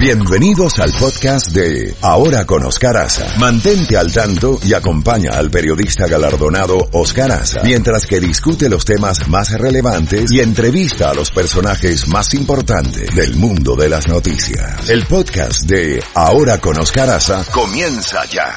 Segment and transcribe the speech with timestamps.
[0.00, 3.36] Bienvenidos al podcast de Ahora con Oscar Aza.
[3.38, 9.28] Mantente al tanto y acompaña al periodista galardonado Oscar Aza mientras que discute los temas
[9.28, 14.88] más relevantes y entrevista a los personajes más importantes del mundo de las noticias.
[14.88, 18.54] El podcast de Ahora con Oscar Aza comienza ya.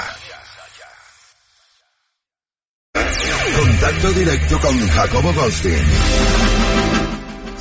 [3.60, 6.63] Contacto directo con Jacobo Goldstein.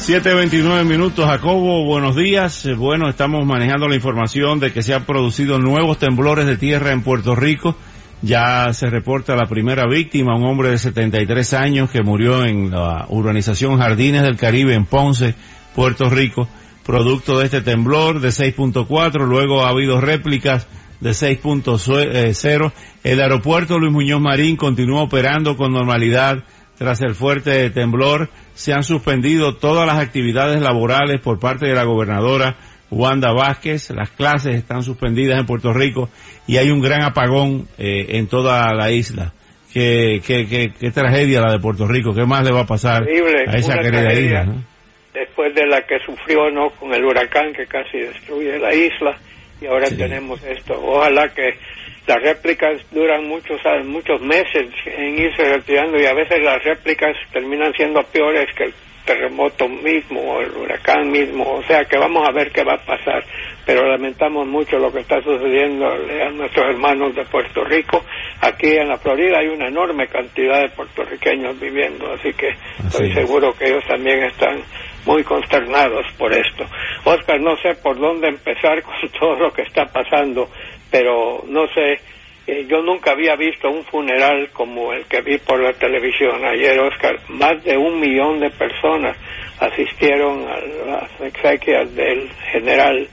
[0.02, 2.66] 7.29 minutos, Jacobo, buenos días.
[2.66, 6.90] Eh, Bueno, estamos manejando la información de que se han producido nuevos temblores de tierra
[6.90, 7.76] en Puerto Rico.
[8.20, 13.06] Ya se reporta la primera víctima, un hombre de 73 años que murió en la
[13.10, 15.36] urbanización Jardines del Caribe en Ponce,
[15.72, 16.48] Puerto Rico,
[16.84, 19.24] producto de este temblor de 6.4.
[19.24, 20.66] Luego ha habido réplicas
[20.98, 22.72] de 6.0.
[23.04, 26.42] El aeropuerto Luis Muñoz Marín continúa operando con normalidad
[26.78, 28.28] tras el fuerte temblor.
[28.54, 32.56] Se han suspendido todas las actividades laborales por parte de la gobernadora
[32.90, 33.90] Wanda Vázquez.
[33.90, 36.08] Las clases están suspendidas en Puerto Rico
[36.46, 39.32] y hay un gran apagón eh, en toda la isla.
[39.72, 42.12] Qué, qué, qué, qué tragedia la de Puerto Rico.
[42.14, 44.24] ¿Qué más le va a pasar Terrible, a esa querida tragedia.
[44.42, 44.44] isla?
[44.44, 44.72] no?
[45.14, 49.14] después de la que sufrió no con el huracán que casi destruye la isla
[49.60, 49.96] y ahora Sí.
[49.98, 51.58] tenemos esto ojalá que
[52.06, 57.16] las réplicas duran muchos a- muchos meses en irse retirando y a veces las réplicas
[57.32, 62.24] terminan siendo peores que el terremoto mismo o el huracán mismo o sea que vamos
[62.28, 63.24] a ver qué va a pasar
[63.66, 68.04] pero lamentamos mucho lo que está sucediendo a nuestros hermanos de Puerto Rico
[68.40, 72.50] aquí en la Florida hay una enorme cantidad de puertorriqueños viviendo así que
[72.86, 73.14] estoy es.
[73.14, 74.62] seguro que ellos también están
[75.04, 76.64] muy consternados por esto.
[77.04, 80.48] Oscar, no sé por dónde empezar con todo lo que está pasando,
[80.92, 81.98] pero no sé,
[82.46, 86.78] eh, yo nunca había visto un funeral como el que vi por la televisión ayer,
[86.78, 87.18] Oscar.
[87.30, 89.16] Más de un millón de personas
[89.58, 93.08] asistieron a las exequias del general,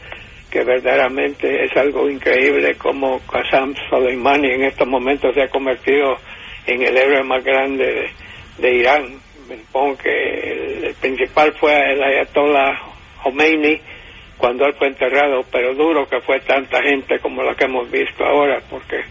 [0.52, 6.18] que verdaderamente es algo increíble como Qasem Soleimani en estos momentos se ha convertido
[6.68, 8.10] en el héroe más grande
[8.58, 9.20] de, Irán.
[9.48, 12.78] Me supongo que el, el principal fue el Ayatollah
[13.24, 13.80] Khomeini
[14.40, 18.26] cuando él fue enterrado, pero duro que fue tanta gente como la que hemos visto
[18.26, 19.02] ahora, porque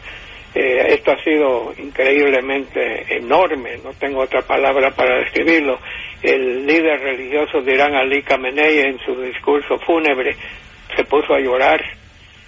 [0.54, 5.78] eh, esto ha sido increíblemente enorme, no tengo otra palabra para describirlo.
[6.22, 10.34] El líder religioso de Irán, Ali Khamenei, en su discurso fúnebre,
[10.96, 11.80] se puso a llorar.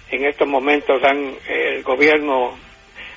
[0.09, 2.57] En estos momentos han, el gobierno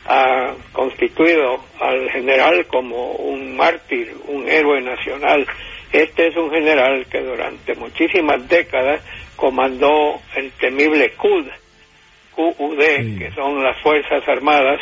[0.07, 5.47] ha constituido al general como un mártir, un héroe nacional.
[5.91, 9.01] Este es un general que durante muchísimas décadas
[9.37, 11.47] comandó el temible QUD,
[12.35, 13.19] QUD, Sí.
[13.19, 14.81] que son las Fuerzas Armadas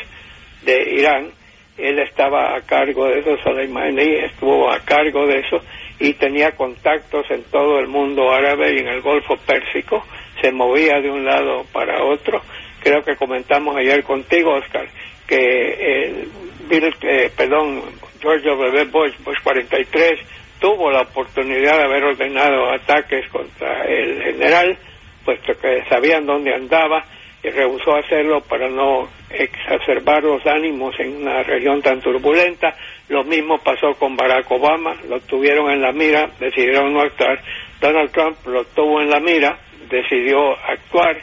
[0.62, 1.30] de Irán.
[1.78, 5.62] Él estaba a cargo de eso, Soleimani estuvo a cargo de eso
[5.98, 10.04] y tenía contactos en todo el mundo árabe y en el Golfo Pérsico.
[10.40, 12.42] Se movía de un lado para otro.
[12.82, 14.86] Creo que comentamos ayer contigo, Oscar,
[15.26, 16.28] que el
[16.68, 17.82] Bill, eh, perdón,
[18.20, 18.84] George W.
[18.86, 20.20] Bush, Bush 43,
[20.62, 24.78] tuvo la oportunidad de haber ordenado ataques contra el general,
[25.24, 27.04] puesto que sabían dónde andaba
[27.42, 32.76] y rehusó hacerlo para no exacerbar los ánimos en una región tan turbulenta.
[33.08, 37.40] Lo mismo pasó con Barack Obama, lo tuvieron en la mira, decidieron no actuar.
[37.80, 39.58] Donald Trump lo tuvo en la mira,
[39.90, 41.16] decidió actuar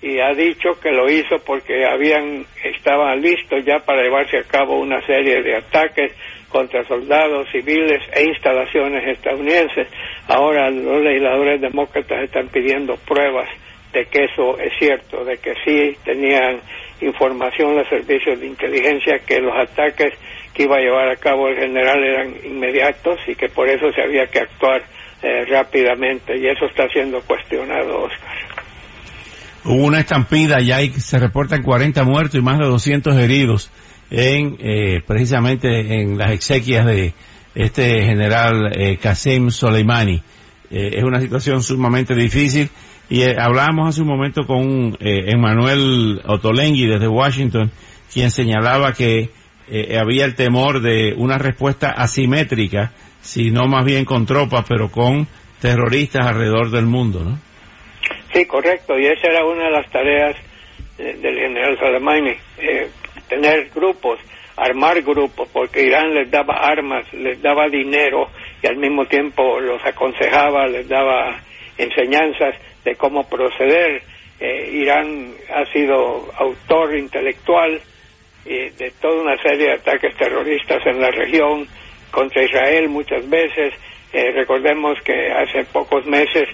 [0.00, 4.78] y ha dicho que lo hizo porque habían estaban listos ya para llevarse a cabo
[4.78, 6.12] una serie de ataques
[6.48, 9.88] contra soldados civiles e instalaciones estadounidenses.
[10.26, 13.48] Ahora los legisladores demócratas están pidiendo pruebas
[13.92, 16.60] de que eso es cierto, de que sí tenían
[17.00, 20.12] información los servicios de inteligencia que los ataques
[20.52, 24.02] que iba a llevar a cabo el general eran inmediatos y que por eso se
[24.02, 24.82] había que actuar
[25.22, 28.36] eh, rápidamente y eso está siendo cuestionado, Oscar.
[29.64, 33.70] Hubo una estampida, ya hay, se reportan 40 muertos y más de 200 heridos
[34.10, 37.12] en, eh, precisamente en las exequias de
[37.54, 40.22] este general eh, Qasem Soleimani.
[40.70, 42.68] Eh, es una situación sumamente difícil
[43.08, 47.70] y eh, hablábamos hace un momento con eh, Emmanuel Otolengui desde Washington,
[48.12, 49.30] quien señalaba que
[50.00, 55.26] había el temor de una respuesta asimétrica, si no más bien con tropas, pero con
[55.60, 57.38] terroristas alrededor del mundo, ¿no?
[58.32, 60.36] Sí, correcto, y esa era una de las tareas
[60.96, 62.32] del general Soleimani,
[63.28, 64.18] tener grupos,
[64.56, 68.28] armar grupos, porque Irán les daba armas, les daba dinero
[68.62, 71.38] y al mismo tiempo los aconsejaba, les daba
[71.76, 74.02] enseñanzas de cómo proceder.
[74.40, 77.80] Eh, Irán ha sido autor intelectual
[78.44, 81.66] eh, de toda una serie de ataques terroristas en la región,
[82.10, 83.74] contra Israel muchas veces.
[84.12, 86.48] Eh, recordemos que hace pocos meses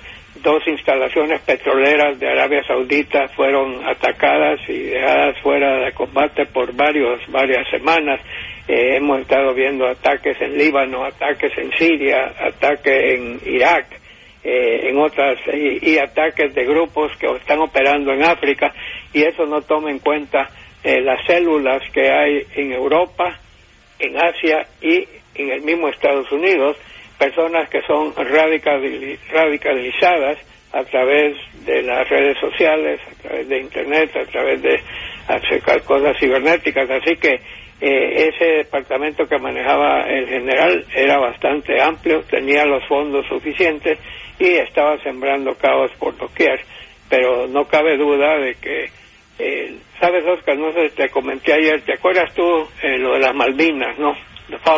[0.44, 7.20] dos instalaciones petroleras de Arabia Saudita fueron atacadas y dejadas fuera de combate por varios,
[7.28, 8.20] varias semanas.
[8.68, 13.86] Eh, hemos estado viendo ataques en Líbano, ataques en Siria, ataques en Irak,
[14.44, 18.74] eh, en otras, y, ataques de grupos que están operando en África,
[19.14, 20.50] y eso no toma en cuenta
[20.82, 23.38] eh, las células que hay en Europa,
[23.98, 26.76] en Asia y en el mismo Estados Unidos,
[27.18, 28.12] personas que son
[29.32, 30.38] radicalizadas
[30.72, 34.80] a través de las redes sociales, a través de Internet, a través de
[35.28, 36.90] acercar cosas cibernéticas.
[36.90, 37.40] Así que
[37.80, 43.98] eh, ese departamento que manejaba el general era bastante amplio, tenía los fondos suficientes
[44.38, 46.60] y estaba sembrando caos por doquier.
[47.08, 48.90] Pero no cabe duda de que,
[49.38, 52.42] eh, sabes Oscar, no sé, te comenté ayer, ¿te acuerdas tú
[52.82, 54.12] eh, lo de las Malvinas, no?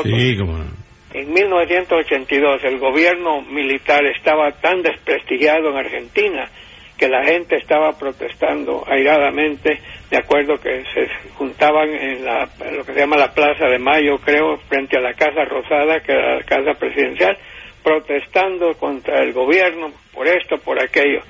[0.04, 0.75] Sí, como
[1.16, 6.50] en 1982 el gobierno militar estaba tan desprestigiado en Argentina
[6.98, 9.80] que la gente estaba protestando airadamente,
[10.10, 14.18] de acuerdo que se juntaban en la, lo que se llama la Plaza de Mayo,
[14.18, 17.36] creo, frente a la Casa Rosada, que era la casa presidencial,
[17.82, 21.20] protestando contra el gobierno por esto, por aquello.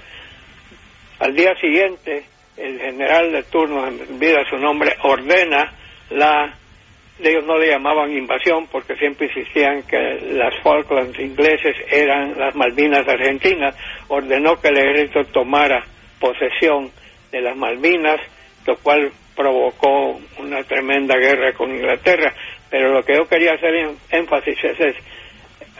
[1.21, 2.25] Al día siguiente,
[2.56, 5.73] el general de turno, olvida su nombre, ordena
[6.11, 6.56] la
[7.19, 9.97] ellos no le llamaban invasión porque siempre insistían que
[10.33, 13.75] las Falklands ingleses eran las Malvinas argentinas,
[14.09, 15.85] ordenó que el ejército tomara
[16.21, 16.91] posesión
[17.33, 18.21] de las Malvinas,
[18.67, 22.33] lo cual provocó una tremenda guerra con Inglaterra.
[22.71, 23.75] Pero lo que yo quería hacer
[24.11, 24.97] énfasis es,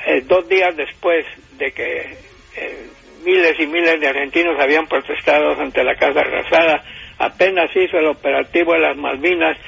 [0.07, 1.25] eh, dos días después
[1.59, 2.17] de que
[2.57, 2.87] eh,
[3.25, 6.85] miles y miles de argentinos habían protestado ante la Casa Arrasada,
[7.19, 9.59] apenas hizo el operativo de las Malvinas,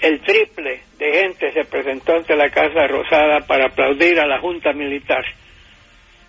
[0.00, 4.72] el triple de gente se presentó ante la Casa Rosada para aplaudir a la Junta
[4.72, 5.24] Militar.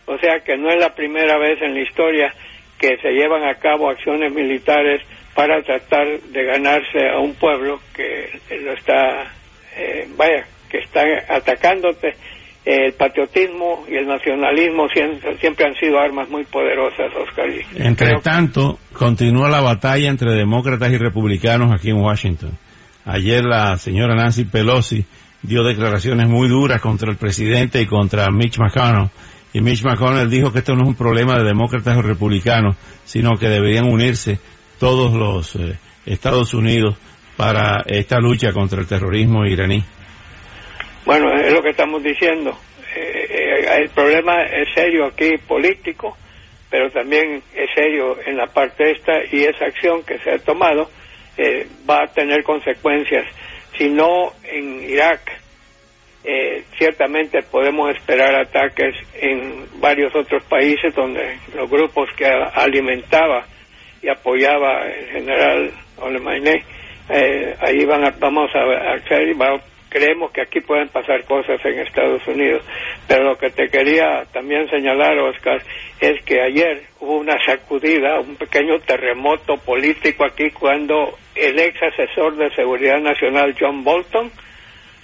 [0.06, 2.34] O sea que no es la primera vez en la historia
[2.80, 5.02] que se llevan a cabo acciones militares
[5.34, 9.34] para tratar de ganarse a un pueblo que lo está,
[9.75, 12.16] eh, vaya, que está atacándote.
[12.63, 17.46] El patriotismo y el nacionalismo siempre han sido armas muy poderosas, Oscar.
[17.75, 22.57] Entre tanto, continúa la batalla entre demócratas y republicanos aquí en Washington.
[23.06, 25.06] Ayer la señora Nancy Pelosi
[25.44, 29.10] dio declaraciones muy duras contra el presidente y contra Mitch McConnell.
[29.54, 32.75] Y Mitch McConnell dijo que esto no es un problema de demócratas o republicanos,
[33.06, 34.40] sino que deberían unirse
[34.80, 36.98] todos los eh, Estados Unidos
[37.38, 39.84] para esta lucha contra el terrorismo iraní.
[41.06, 42.57] Bueno, es lo que estamos diciendo.
[42.96, 46.18] Eh, eh, el problema es serio aquí político,
[46.72, 50.90] pero también es serio en la parte esta y esa acción que se ha tomado
[51.37, 53.25] eh, va a tener consecuencias.
[53.77, 55.21] Si no en Irak,
[56.23, 63.45] eh, ciertamente podemos esperar ataques en varios otros países donde los grupos que alimentaba
[64.01, 66.63] y apoyaba el general Olemainé,
[67.09, 69.59] eh, ahí van a, vamos a hacer, va,
[69.95, 72.65] creemos que aquí pueden pasar cosas en Estados Unidos.
[73.07, 75.62] Pero lo que te quería también señalar, Oscar,
[76.01, 82.36] es que ayer hubo una sacudida, un pequeño terremoto político aquí cuando el ex asesor
[82.36, 84.30] de Seguridad Nacional, John Bolton,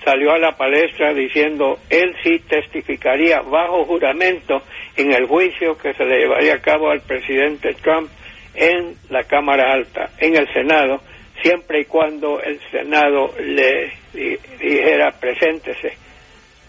[0.04, 4.62] salió a la palestra diciendo él sí testificaría bajo juramento
[4.98, 8.10] en el juicio que se le llevaría a cabo al presidente Trump
[8.56, 11.02] en la Cámara Alta, en el Senado,
[11.42, 15.94] siempre y cuando el Senado le dijera preséntese.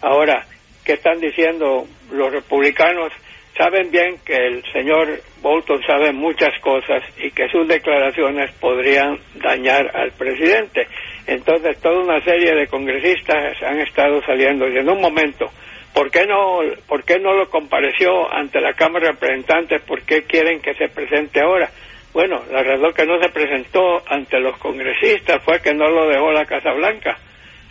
[0.01, 0.45] Ahora,
[0.85, 3.13] ¿qué están diciendo los republicanos?
[3.57, 9.95] Saben bien que el señor Bolton sabe muchas cosas y que sus declaraciones podrían dañar
[9.95, 10.87] al presidente.
[11.27, 15.51] Entonces, toda una serie de congresistas han estado saliendo y en un momento,
[15.93, 19.83] ¿por qué no, por qué no lo compareció ante la Cámara de Representantes?
[19.83, 21.71] ¿Por qué quieren que se presente ahora?
[22.13, 26.31] Bueno, la razón que no se presentó ante los congresistas fue que no lo dejó
[26.31, 27.17] la Casa Blanca.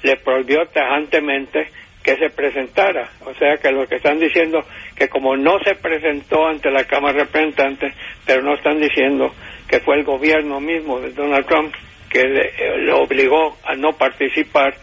[0.02, 1.70] Le prohibió tajantemente
[2.02, 3.08] que se presentara.
[3.26, 7.14] O sea que lo que están diciendo que como no se presentó ante la Cámara
[7.14, 7.94] de Representantes,
[8.26, 9.32] pero no están diciendo
[9.68, 11.74] que fue el gobierno mismo de Donald Trump
[12.10, 12.52] que le,
[12.84, 14.74] le obligó a no participar.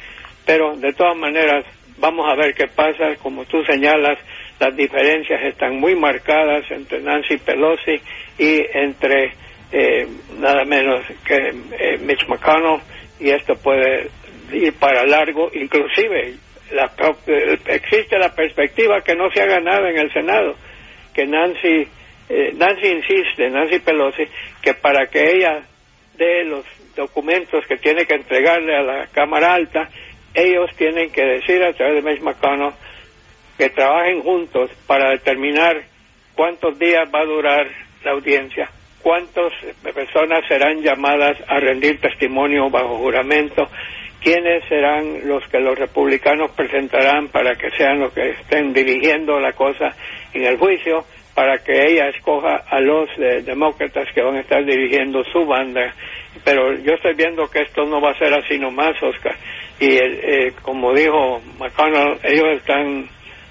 [0.47, 1.65] Pero de todas maneras,
[1.99, 3.17] vamos a ver qué pasa.
[3.21, 4.19] Como tú señalas,
[4.61, 8.01] las diferencias están muy marcadas entre Nancy Pelosi
[8.39, 9.33] y entre
[9.73, 10.07] eh,
[10.39, 12.81] nada menos que eh, Mitch McConnell
[13.21, 14.09] y esto puede
[14.53, 16.35] ir para largo, inclusive
[16.73, 16.91] la,
[17.67, 20.55] existe la perspectiva que no se haga nada en el Senado,
[21.15, 21.89] que Nancy,
[22.29, 24.25] eh, Nancy insiste, Nancy Pelosi,
[24.63, 25.63] que para que ella
[26.17, 26.65] dé los
[26.97, 29.89] documentos que tiene que entregarle a la Cámara Alta,
[30.35, 32.73] ellos tienen que decir a través de Mitch McConnell
[33.57, 35.83] que trabajen juntos para determinar
[36.35, 37.67] cuántos días va a durar
[38.05, 38.71] la audiencia,
[39.09, 39.55] cuántas
[39.95, 43.67] personas serán llamadas a rendir testimonio bajo juramento,
[44.21, 49.55] quiénes serán los que los republicanos presentarán para que sean los que estén dirigiendo la
[49.55, 49.97] cosa
[50.35, 54.63] en el juicio, para que ella escoja a los eh, demócratas que van a estar
[54.67, 55.95] dirigiendo su banda.
[56.45, 59.37] Pero yo estoy viendo que esto no va a ser así nomás, Oscar.
[59.81, 63.09] Y eh, como dijo McConnell, ellos están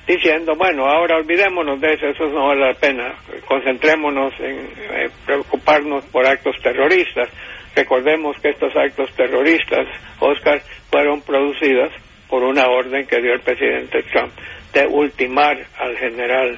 [0.08, 3.14] diciendo, bueno, ahora olvidémonos de eso, eso no vale la pena,
[3.46, 7.30] concentrémonos en eh, preocuparnos por actos terroristas.
[7.76, 9.86] Recordemos que estos actos terroristas,
[10.20, 11.92] Oscar, fueron producidos
[12.30, 14.32] por una orden que dio el presidente Trump
[14.74, 16.58] de ultimar al general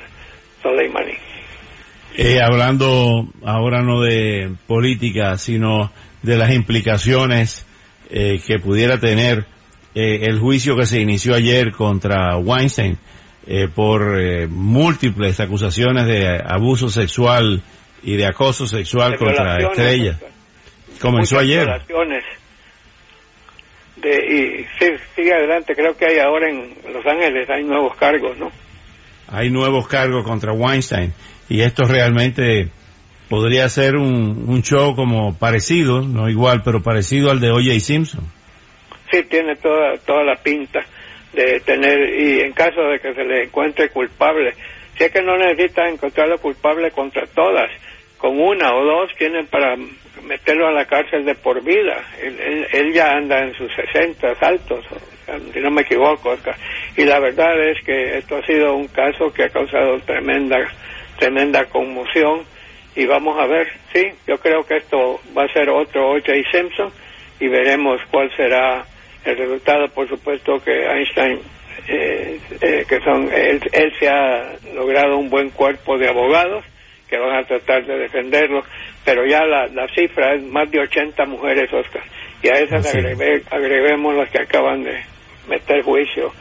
[0.62, 1.14] Soleimani.
[2.16, 5.92] Eh, hablando ahora no de política, sino
[6.22, 7.66] de las implicaciones
[8.10, 9.46] eh, que pudiera tener
[9.96, 12.98] el juicio que se inició ayer contra Weinstein
[13.52, 17.64] eh, por eh, múltiples acusaciones de abuso sexual
[18.04, 20.12] y de acoso sexual De contra violaciones, Estrella.
[20.12, 20.30] Oscar.
[21.02, 21.68] Comenzó ayer.
[23.96, 28.38] De, y sí, sigue adelante, creo que hay ahora en Los Ángeles, hay nuevos cargos,
[28.38, 28.52] ¿no?
[29.28, 31.12] Hay nuevos cargos contra Weinstein
[31.50, 32.70] y esto realmente
[33.30, 37.80] podría ser un, un show como parecido, no igual, pero parecido al de O.J.
[37.80, 38.32] Simpson.
[39.12, 40.86] Sí, tiene toda, toda la pinta
[41.34, 44.54] de tener, y en caso de que se le encuentre culpable,
[44.98, 47.70] si es que no necesita encontrarlo culpable contra todas,
[48.18, 49.76] con una o dos tienen para
[50.24, 52.04] meterlo a la cárcel de por vida.
[52.22, 54.86] Él, él- ya anda en sus 60 altos,
[55.54, 56.36] si no me equivoco.
[56.98, 60.58] Y la verdad es que esto ha sido un caso que ha causado tremenda,
[61.18, 62.42] tremenda conmoción.
[62.96, 66.34] Y vamos a ver, sí, yo creo que esto va a ser otro O.J.
[66.52, 66.92] Simpson
[67.40, 68.84] y veremos cuál será
[69.26, 69.88] el resultado.
[69.90, 71.40] Por supuesto que Einstein,
[71.88, 76.66] eh, eh, que son, él, él se ha logrado un buen cuerpo de abogados
[77.10, 78.64] que van a tratar de defenderlo,
[79.04, 82.04] pero ya la, la cifra es más de 80 mujeres, Oscar,
[82.44, 82.86] y a esas
[83.50, 85.02] agreguemos las que acaban de
[85.48, 86.32] meter juicio.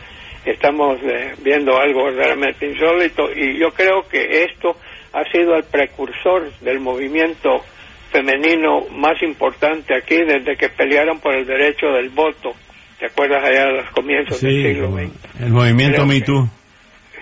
[0.44, 4.76] Estamos eh, viendo algo verdaderamente insólito y yo creo que esto
[5.12, 7.64] ha sido el precursor del movimiento
[8.10, 12.54] femenino más importante aquí desde que pelearon por el derecho del voto.
[12.98, 15.42] ¿Te acuerdas allá a los comienzos del siglo XX?
[15.42, 16.48] el movimiento Creo Me que- Too.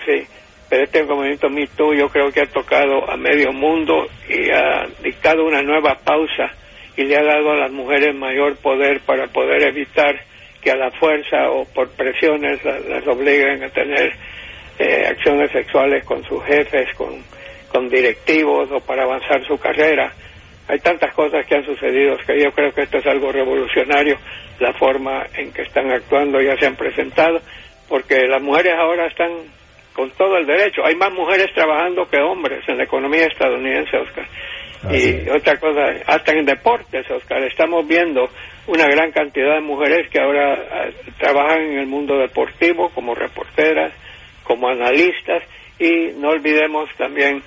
[0.07, 0.27] Sí,
[0.71, 4.87] pero este movimiento Me Too yo creo que ha tocado a medio mundo y ha
[5.03, 6.51] dictado una nueva pausa
[6.97, 10.19] y le ha dado a las mujeres mayor poder para poder evitar
[10.63, 14.13] que a la fuerza o por presiones la- las obliguen a tener
[14.79, 17.23] eh, acciones sexuales con sus jefes, con,
[17.73, 20.13] con directivos o para avanzar su carrera.
[20.69, 24.17] Hay tantas cosas que han sucedido que yo creo que esto es algo revolucionario,
[24.59, 27.41] la forma en que están actuando, ya se han presentado,
[27.89, 29.31] porque las mujeres ahora están
[29.93, 30.85] con todo el derecho.
[30.85, 34.27] Hay más mujeres trabajando que hombres en la economía estadounidense, Oscar.
[34.85, 38.29] Así y otra cosa, hasta en deportes, Oscar, estamos viendo
[38.67, 40.87] una gran cantidad de mujeres que ahora ah,
[41.19, 43.93] trabajan en el mundo deportivo como reporteras,
[44.45, 45.43] como analistas
[45.79, 47.43] y no olvidemos también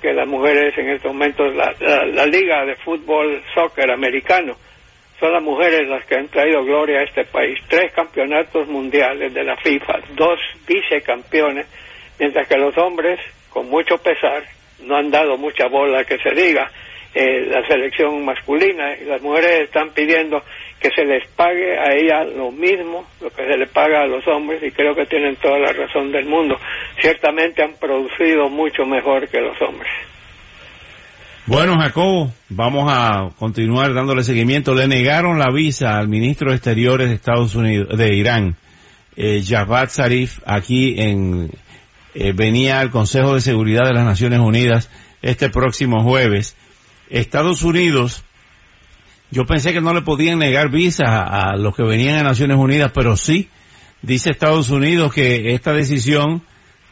[0.00, 4.54] que, las mujeres en estos momentos, la, la, la liga de fútbol, soccer americano,
[5.18, 7.58] son las mujeres las que han traído gloria a este país.
[7.68, 11.66] Tres campeonatos mundiales de la FIFA, dos vicecampeones,
[12.18, 13.18] mientras que los hombres,
[13.50, 14.44] con mucho pesar,
[14.82, 16.70] no han dado mucha bola que se diga.
[17.18, 20.42] Eh, la selección masculina y las mujeres están pidiendo
[20.78, 24.26] que se les pague a ellas lo mismo, lo que se le paga a los
[24.28, 26.58] hombres, y creo que tienen toda la razón del mundo.
[27.00, 29.90] Ciertamente han producido mucho mejor que los hombres.
[31.46, 34.74] Bueno, Jacobo, vamos a continuar dándole seguimiento.
[34.74, 38.56] Le negaron la visa al ministro de Exteriores de Estados Unidos, de Irán,
[39.16, 41.50] eh, Javad Zarif, aquí en,
[42.14, 44.90] eh, venía al Consejo de Seguridad de las Naciones Unidas
[45.22, 46.56] este próximo jueves.
[47.10, 48.24] Estados Unidos,
[49.30, 52.56] yo pensé que no le podían negar visa a, a los que venían a Naciones
[52.56, 53.48] Unidas, pero sí,
[54.02, 56.42] dice Estados Unidos que esta decisión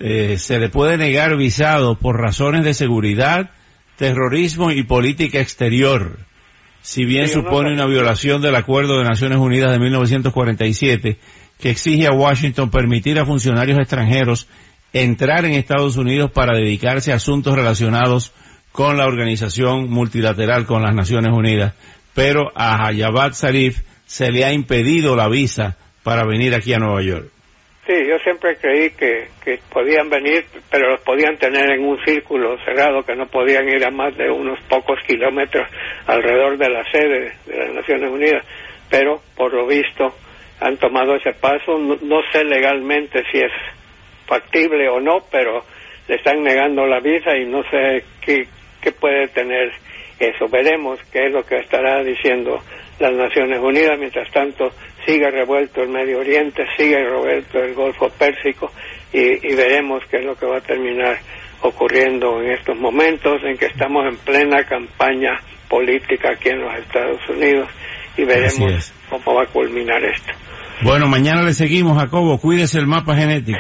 [0.01, 3.51] eh, se le puede negar visado por razones de seguridad,
[3.97, 6.19] terrorismo y política exterior.
[6.83, 11.19] Si bien Sí, yo no supone una violación del Acuerdo de Naciones Unidas de 1947
[11.59, 14.49] que exige a Washington permitir a funcionarios extranjeros
[14.93, 18.33] entrar en Estados Unidos para dedicarse a asuntos relacionados
[18.75, 21.75] con la organización multilateral con las Naciones Unidas.
[22.13, 27.01] Pero a Javad Zarif se le ha impedido la visa para venir aquí a Nueva
[27.01, 27.27] York.
[27.87, 32.57] Sí, yo siempre creí que, que podían venir, pero los podían tener en un círculo
[32.65, 35.69] cerrado, que no podían ir a más de unos pocos kilómetros
[36.09, 38.45] alrededor de la sede de las Naciones Unidas.
[38.91, 40.17] Pero, por lo visto,
[40.61, 41.79] han tomado ese paso.
[41.79, 43.53] No, no sé legalmente si es
[44.27, 45.63] factible o no, pero
[46.09, 48.49] le están negando la visa y no sé qué,
[48.85, 49.73] qué puede tener
[50.19, 50.47] eso.
[50.49, 52.59] Veremos qué es lo que estará diciendo
[52.99, 53.99] las Naciones Unidas.
[53.99, 54.71] Mientras tanto,
[55.07, 58.71] sigue revuelto el Medio Oriente, sigue revuelto el Golfo Pérsico
[59.13, 61.19] y, y veremos qué es lo que va a terminar
[61.63, 67.21] ocurriendo en estos momentos en que estamos en plena campaña política aquí en los Estados
[67.29, 67.69] Unidos
[68.19, 70.33] y veremos cómo va a culminar esto.
[70.83, 72.39] Bueno, mañana le seguimos, Jacobo.
[72.39, 73.59] Cuídese el mapa genético.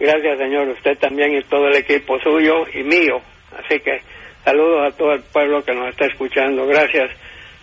[0.00, 0.68] Gracias, señor.
[0.68, 3.20] Usted también y todo el equipo suyo y mío.
[3.56, 4.00] Así que
[4.44, 6.66] saludos a todo el pueblo que nos está escuchando.
[6.66, 7.10] Gracias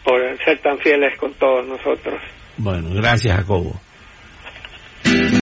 [0.04, 2.20] por ser tan fieles con todos nosotros.
[2.58, 3.80] Bueno, gracias, Jacobo.